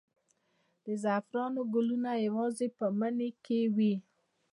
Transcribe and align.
د 0.85 0.85
زعفرانو 1.03 1.61
ګلونه 1.73 2.11
یوازې 2.27 2.67
په 2.77 2.85
مني 2.99 3.29
کې 3.45 3.59
وي؟ 3.75 3.93